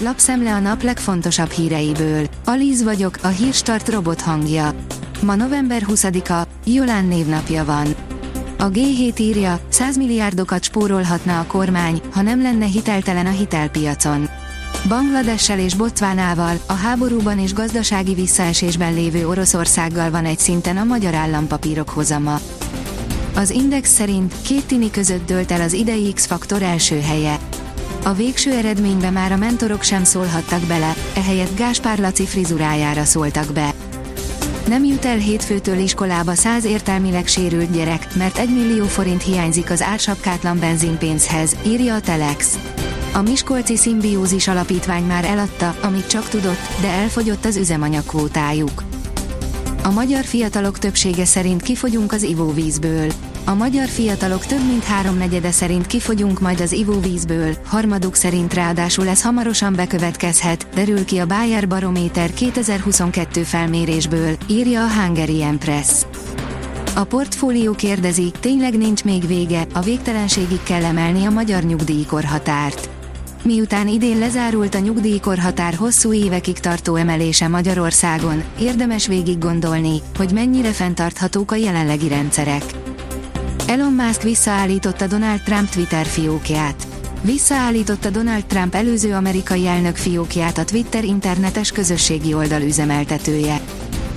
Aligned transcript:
lapszemle 0.00 0.54
a 0.54 0.58
nap 0.58 0.82
legfontosabb 0.82 1.50
híreiből. 1.50 2.26
Alíz 2.44 2.82
vagyok, 2.82 3.18
a 3.22 3.28
hírstart 3.28 3.88
robot 3.88 4.20
hangja. 4.20 4.74
Ma 5.22 5.34
november 5.34 5.82
20-a, 5.86 6.46
Jolán 6.64 7.04
névnapja 7.04 7.64
van. 7.64 7.94
A 8.58 8.70
G7 8.70 9.20
írja, 9.20 9.60
100 9.68 9.96
milliárdokat 9.96 10.64
spórolhatna 10.64 11.38
a 11.38 11.44
kormány, 11.46 12.00
ha 12.12 12.22
nem 12.22 12.42
lenne 12.42 12.66
hiteltelen 12.66 13.26
a 13.26 13.30
hitelpiacon. 13.30 14.28
Bangladessel 14.88 15.58
és 15.58 15.74
Botswanával, 15.74 16.56
a 16.66 16.72
háborúban 16.72 17.38
és 17.38 17.52
gazdasági 17.52 18.14
visszaesésben 18.14 18.94
lévő 18.94 19.28
Oroszországgal 19.28 20.10
van 20.10 20.24
egy 20.24 20.38
szinten 20.38 20.76
a 20.76 20.84
magyar 20.84 21.14
állampapírok 21.14 21.88
hozama. 21.88 22.40
Az 23.34 23.50
Index 23.50 23.90
szerint 23.90 24.34
két 24.42 24.66
tini 24.66 24.90
között 24.90 25.26
dőlt 25.26 25.50
el 25.50 25.60
az 25.60 25.72
idei 25.72 26.12
X-faktor 26.12 26.62
első 26.62 27.00
helye. 27.00 27.38
A 28.02 28.12
végső 28.12 28.52
eredménybe 28.52 29.10
már 29.10 29.32
a 29.32 29.36
mentorok 29.36 29.82
sem 29.82 30.04
szólhattak 30.04 30.60
bele, 30.60 30.94
ehelyett 31.14 31.56
Gáspár 31.56 31.98
Laci 31.98 32.26
frizurájára 32.26 33.04
szóltak 33.04 33.52
be. 33.52 33.74
Nem 34.68 34.84
jut 34.84 35.04
el 35.04 35.16
hétfőtől 35.16 35.78
iskolába 35.78 36.34
száz 36.34 36.64
értelmileg 36.64 37.26
sérült 37.26 37.70
gyerek, 37.70 38.14
mert 38.14 38.38
1 38.38 38.48
millió 38.48 38.84
forint 38.84 39.22
hiányzik 39.22 39.70
az 39.70 39.82
átsapkátlan 39.82 40.58
benzinpénzhez, 40.58 41.56
írja 41.66 41.94
a 41.94 42.00
Telex. 42.00 42.58
A 43.14 43.22
Miskolci 43.22 43.76
Szimbiózis 43.76 44.48
Alapítvány 44.48 45.04
már 45.04 45.24
eladta, 45.24 45.74
amit 45.82 46.06
csak 46.06 46.28
tudott, 46.28 46.68
de 46.80 46.88
elfogyott 46.88 47.44
az 47.44 47.56
üzemanyagkvótájuk. 47.56 48.82
A 49.82 49.90
magyar 49.90 50.24
fiatalok 50.24 50.78
többsége 50.78 51.24
szerint 51.24 51.62
kifogyunk 51.62 52.12
az 52.12 52.22
ivóvízből. 52.22 53.12
A 53.48 53.54
magyar 53.54 53.88
fiatalok 53.88 54.46
több 54.46 54.66
mint 54.66 54.84
háromnegyede 54.84 55.50
szerint 55.50 55.86
kifogyunk 55.86 56.40
majd 56.40 56.60
az 56.60 56.72
ivóvízből, 56.72 57.56
harmaduk 57.66 58.14
szerint 58.14 58.54
ráadásul 58.54 59.08
ez 59.08 59.22
hamarosan 59.22 59.74
bekövetkezhet, 59.74 60.66
derül 60.74 61.04
ki 61.04 61.18
a 61.18 61.26
Bayer 61.26 61.68
Barométer 61.68 62.32
2022 62.32 63.42
felmérésből, 63.42 64.36
írja 64.46 64.84
a 64.84 64.88
Hungarian 64.88 65.58
Press. 65.58 66.02
A 66.94 67.04
portfólió 67.04 67.72
kérdezi, 67.72 68.32
tényleg 68.40 68.78
nincs 68.78 69.04
még 69.04 69.26
vége, 69.26 69.66
a 69.72 69.80
végtelenségig 69.80 70.62
kell 70.62 70.84
emelni 70.84 71.24
a 71.24 71.30
magyar 71.30 71.62
nyugdíjkorhatárt. 71.62 72.88
Miután 73.42 73.88
idén 73.88 74.18
lezárult 74.18 74.74
a 74.74 74.78
nyugdíjkorhatár 74.78 75.74
hosszú 75.74 76.12
évekig 76.12 76.58
tartó 76.58 76.96
emelése 76.96 77.48
Magyarországon, 77.48 78.42
érdemes 78.60 79.06
végig 79.06 79.38
gondolni, 79.38 80.00
hogy 80.16 80.32
mennyire 80.32 80.72
fenntarthatók 80.72 81.50
a 81.50 81.56
jelenlegi 81.56 82.08
rendszerek. 82.08 82.64
Elon 83.68 83.92
Musk 83.92 84.22
visszaállította 84.22 85.06
Donald 85.06 85.42
Trump 85.42 85.68
Twitter 85.68 86.06
fiókját. 86.06 86.86
Visszaállította 87.22 88.10
Donald 88.10 88.44
Trump 88.44 88.74
előző 88.74 89.12
amerikai 89.12 89.66
elnök 89.66 89.96
fiókját 89.96 90.58
a 90.58 90.64
Twitter 90.64 91.04
internetes 91.04 91.72
közösségi 91.72 92.34
oldal 92.34 92.62
üzemeltetője. 92.62 93.60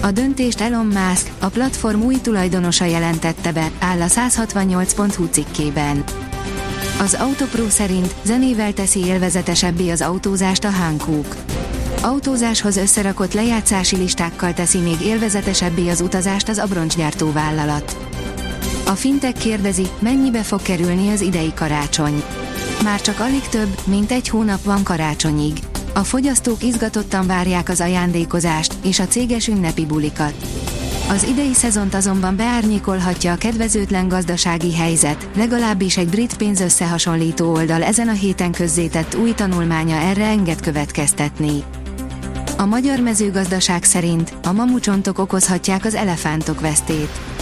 A 0.00 0.10
döntést 0.10 0.60
Elon 0.60 0.86
Musk, 0.86 1.30
a 1.38 1.46
platform 1.46 2.02
új 2.02 2.20
tulajdonosa 2.20 2.84
jelentette 2.84 3.52
be, 3.52 3.70
áll 3.78 4.00
a 4.00 4.06
168.hu 4.06 5.24
cikkében. 5.24 6.04
Az 7.00 7.14
Autopro 7.14 7.68
szerint 7.68 8.14
zenével 8.22 8.72
teszi 8.72 9.04
élvezetesebbé 9.04 9.90
az 9.90 10.00
autózást 10.00 10.64
a 10.64 10.70
Hankook. 10.70 11.36
Autózáshoz 12.02 12.76
összerakott 12.76 13.34
lejátszási 13.34 13.96
listákkal 13.96 14.52
teszi 14.52 14.78
még 14.78 15.00
élvezetesebbé 15.00 15.88
az 15.88 16.00
utazást 16.00 16.48
az 16.48 16.58
abroncsgyártó 16.58 17.32
vállalat. 17.32 17.96
A 18.86 18.92
fintek 18.92 19.32
kérdezi, 19.32 19.86
mennyibe 19.98 20.42
fog 20.42 20.62
kerülni 20.62 21.10
az 21.10 21.20
idei 21.20 21.52
karácsony. 21.54 22.22
Már 22.82 23.00
csak 23.00 23.20
alig 23.20 23.48
több, 23.48 23.78
mint 23.84 24.10
egy 24.10 24.28
hónap 24.28 24.62
van 24.62 24.82
karácsonyig. 24.82 25.58
A 25.94 26.04
fogyasztók 26.04 26.62
izgatottan 26.62 27.26
várják 27.26 27.68
az 27.68 27.80
ajándékozást 27.80 28.74
és 28.84 28.98
a 28.98 29.06
céges 29.06 29.48
ünnepi 29.48 29.86
bulikat. 29.86 30.34
Az 31.08 31.22
idei 31.22 31.54
szezont 31.54 31.94
azonban 31.94 32.36
beárnyékolhatja 32.36 33.32
a 33.32 33.36
kedvezőtlen 33.36 34.08
gazdasági 34.08 34.74
helyzet, 34.74 35.28
legalábbis 35.36 35.96
egy 35.96 36.08
brit 36.08 36.36
pénzösszehasonlító 36.36 37.52
oldal 37.52 37.82
ezen 37.82 38.08
a 38.08 38.12
héten 38.12 38.52
közzétett 38.52 39.14
új 39.14 39.32
tanulmánya 39.32 39.96
erre 39.96 40.26
enged 40.26 40.60
következtetni. 40.60 41.62
A 42.56 42.64
magyar 42.64 43.00
mezőgazdaság 43.00 43.84
szerint 43.84 44.34
a 44.42 44.52
mamucsontok 44.52 45.18
okozhatják 45.18 45.84
az 45.84 45.94
elefántok 45.94 46.60
vesztét. 46.60 47.33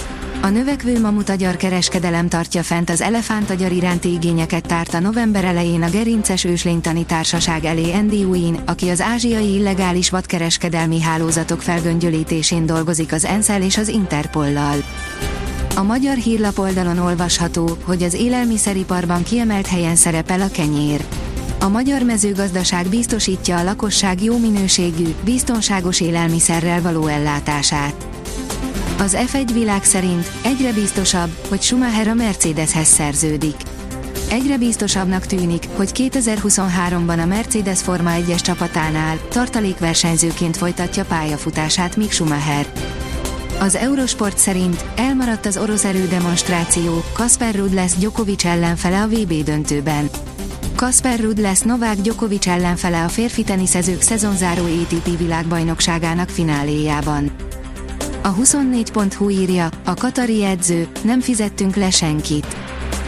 A 0.42 0.48
növekvő 0.48 1.00
mamutagyar 1.00 1.56
kereskedelem 1.56 2.28
tartja 2.28 2.62
fent 2.62 2.90
az 2.90 3.00
elefántagyar 3.00 3.72
iránti 3.72 4.12
igényeket 4.12 4.66
tárta 4.66 4.98
november 4.98 5.44
elején 5.44 5.82
a 5.82 5.90
Gerinces 5.90 6.44
Őslénytani 6.44 7.04
Társaság 7.04 7.64
elé 7.64 7.92
Andy 7.92 8.24
Wien, 8.24 8.58
aki 8.66 8.88
az 8.88 9.00
ázsiai 9.00 9.54
illegális 9.54 10.10
vadkereskedelmi 10.10 11.00
hálózatok 11.00 11.62
felgöngyölítésén 11.62 12.66
dolgozik 12.66 13.12
az 13.12 13.24
Enszel 13.24 13.62
és 13.62 13.76
az 13.76 13.88
Interpollal. 13.88 14.76
A 15.76 15.82
magyar 15.82 16.16
hírlap 16.16 16.58
oldalon 16.58 16.98
olvasható, 16.98 17.76
hogy 17.84 18.02
az 18.02 18.14
élelmiszeriparban 18.14 19.22
kiemelt 19.22 19.66
helyen 19.66 19.96
szerepel 19.96 20.40
a 20.40 20.50
kenyér. 20.50 21.04
A 21.60 21.68
magyar 21.68 22.02
mezőgazdaság 22.02 22.86
biztosítja 22.86 23.58
a 23.58 23.62
lakosság 23.62 24.22
jó 24.22 24.38
minőségű, 24.38 25.14
biztonságos 25.24 26.00
élelmiszerrel 26.00 26.82
való 26.82 27.06
ellátását. 27.06 28.06
Az 28.98 29.16
F1 29.32 29.50
világ 29.52 29.84
szerint 29.84 30.30
egyre 30.44 30.72
biztosabb, 30.72 31.30
hogy 31.48 31.62
Schumacher 31.62 32.08
a 32.08 32.14
Mercedeshez 32.14 32.86
szerződik. 32.86 33.54
Egyre 34.30 34.58
biztosabbnak 34.58 35.26
tűnik, 35.26 35.68
hogy 35.76 35.90
2023-ban 35.94 37.22
a 37.22 37.26
Mercedes 37.26 37.80
Forma 37.80 38.10
1-es 38.14 38.40
csapatánál 38.40 39.18
tartalékversenyzőként 39.28 40.56
folytatja 40.56 41.04
pályafutását 41.04 41.96
Mick 41.96 42.12
Schumacher. 42.12 42.66
Az 43.60 43.74
Eurosport 43.74 44.38
szerint 44.38 44.84
elmaradt 44.96 45.46
az 45.46 45.56
orosz 45.56 45.84
erődemonstráció, 45.84 47.04
Kasper 47.12 47.54
Rudd 47.54 47.74
lesz 47.74 47.96
Djokovic 47.96 48.44
ellenfele 48.44 49.02
a 49.02 49.08
VB 49.08 49.32
döntőben. 49.44 50.10
Kasper 50.76 51.20
Rudd 51.20 51.40
lesz 51.40 51.62
Novák 51.62 51.96
Djokovic 51.96 52.46
ellenfele 52.46 53.04
a 53.04 53.08
férfi 53.08 53.42
teniszezők 53.42 54.00
szezonzáró 54.00 54.64
ATP 54.64 55.18
világbajnokságának 55.18 56.28
fináléjában. 56.28 57.30
A 58.24 58.34
24.hu 58.34 59.28
írja, 59.28 59.68
a 59.84 59.94
katari 59.94 60.44
edző, 60.44 60.88
nem 61.04 61.20
fizettünk 61.20 61.76
le 61.76 61.90
senkit. 61.90 62.46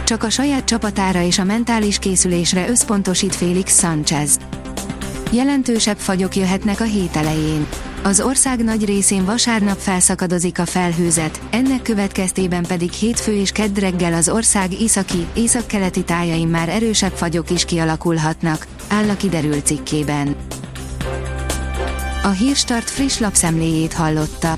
Csak 0.03 0.23
a 0.23 0.29
saját 0.29 0.63
csapatára 0.63 1.21
és 1.21 1.39
a 1.39 1.43
mentális 1.43 1.99
készülésre 1.99 2.69
összpontosít 2.69 3.35
Félix 3.35 3.79
Sánchez. 3.79 4.37
Jelentősebb 5.31 5.97
fagyok 5.97 6.35
jöhetnek 6.35 6.79
a 6.79 6.83
hét 6.83 7.15
elején. 7.15 7.67
Az 8.03 8.21
ország 8.21 8.63
nagy 8.63 8.85
részén 8.85 9.25
vasárnap 9.25 9.77
felszakadozik 9.77 10.59
a 10.59 10.65
felhőzet, 10.65 11.41
ennek 11.49 11.81
következtében 11.81 12.63
pedig 12.63 12.91
hétfő 12.91 13.33
és 13.33 13.51
kedd 13.51 13.79
reggel 13.79 14.13
az 14.13 14.29
ország 14.29 14.81
északi, 14.81 15.27
északkeleti 15.33 16.03
tájain 16.03 16.47
már 16.47 16.69
erősebb 16.69 17.13
fagyok 17.13 17.49
is 17.49 17.65
kialakulhatnak, 17.65 18.67
áll 18.87 19.09
a 19.09 19.15
kiderült 19.15 19.65
cikkében. 19.65 20.35
A 22.23 22.29
Hírstart 22.29 22.89
friss 22.89 23.19
lapszemléjét 23.19 23.93
hallotta. 23.93 24.57